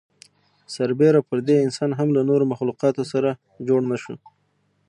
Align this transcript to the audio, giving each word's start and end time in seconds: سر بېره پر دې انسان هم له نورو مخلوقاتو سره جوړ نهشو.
سر 0.73 0.89
بېره 0.99 1.21
پر 1.27 1.39
دې 1.47 1.55
انسان 1.65 1.91
هم 1.99 2.07
له 2.15 2.21
نورو 2.29 2.49
مخلوقاتو 2.53 3.03
سره 3.11 3.29
جوړ 3.67 3.81
نهشو. 3.89 4.15